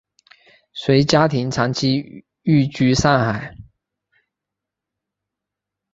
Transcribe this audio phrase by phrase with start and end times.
[0.73, 3.55] 随家庭长期寓居上海。